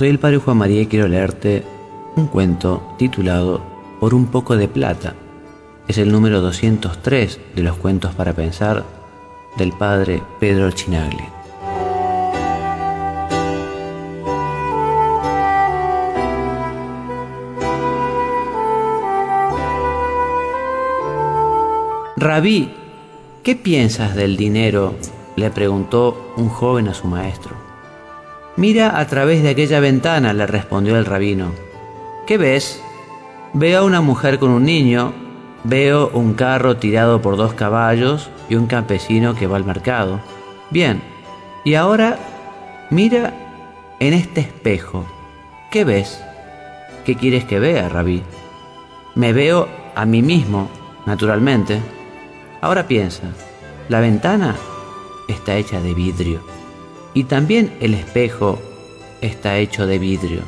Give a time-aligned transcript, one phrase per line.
[0.00, 1.62] Soy el Padre Juan María y quiero leerte
[2.16, 3.60] un cuento titulado
[4.00, 5.14] Por un poco de plata.
[5.88, 8.82] Es el número 203 de los cuentos para pensar
[9.58, 11.22] del Padre Pedro Chinagli.
[22.16, 22.72] Rabí,
[23.42, 24.94] ¿qué piensas del dinero?
[25.36, 27.59] le preguntó un joven a su maestro.
[28.56, 31.52] Mira a través de aquella ventana, le respondió el rabino.
[32.26, 32.82] ¿Qué ves?
[33.52, 35.12] Veo a una mujer con un niño,
[35.64, 40.20] veo un carro tirado por dos caballos y un campesino que va al mercado.
[40.70, 41.00] Bien,
[41.64, 42.18] y ahora
[42.90, 43.32] mira
[44.00, 45.06] en este espejo.
[45.70, 46.20] ¿Qué ves?
[47.04, 48.22] ¿Qué quieres que vea, rabí?
[49.14, 50.68] Me veo a mí mismo,
[51.06, 51.80] naturalmente.
[52.60, 53.32] Ahora piensa,
[53.88, 54.56] la ventana
[55.28, 56.59] está hecha de vidrio
[57.14, 58.58] y también el espejo
[59.20, 60.42] está hecho de vidrio,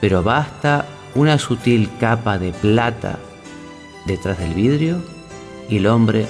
[0.00, 3.18] pero basta una sutil capa de plata
[4.06, 5.02] detrás del vidrio
[5.68, 6.26] y el hombre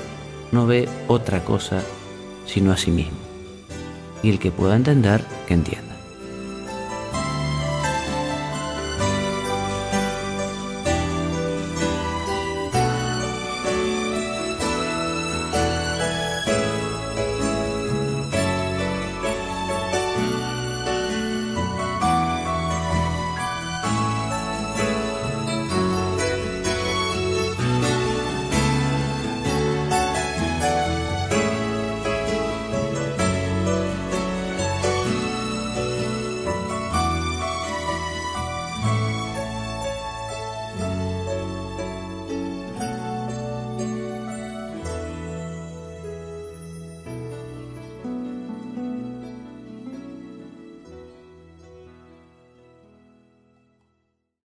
[0.50, 1.82] no ve otra cosa
[2.46, 3.18] sino a sí mismo.
[4.22, 5.91] Y el que pueda entender, que entienda.